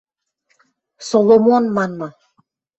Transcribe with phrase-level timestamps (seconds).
[1.09, 2.09] Соломон манмы